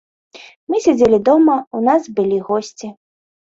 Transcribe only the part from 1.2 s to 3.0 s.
дома, у нас былі госці.